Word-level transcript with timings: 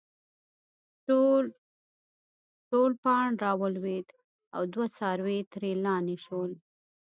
ټول 2.69 2.91
پاڼ 3.03 3.25
راولويد 3.43 4.07
او 4.55 4.61
دوه 4.73 4.87
څاروي 4.97 5.39
ترې 5.51 5.71
لانې 5.83 6.17
شول 6.25 6.51